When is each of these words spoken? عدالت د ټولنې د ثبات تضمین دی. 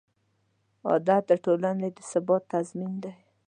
عدالت 0.95 1.23
د 1.29 1.31
ټولنې 1.45 1.89
د 1.97 1.99
ثبات 2.11 2.43
تضمین 2.53 2.93
دی. 3.03 3.13